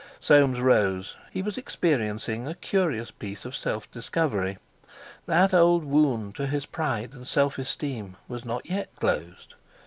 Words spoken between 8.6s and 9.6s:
yet closed.